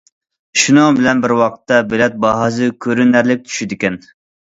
شۇنىڭ 0.59 0.95
بىلەن 0.99 1.19
بىر 1.25 1.33
ۋاقىتتا 1.39 1.77
بېلەت 1.91 2.15
باھاسى 2.23 2.71
كۆرۈنەرلىك 2.87 3.45
چۈشىدىكەن. 3.51 4.01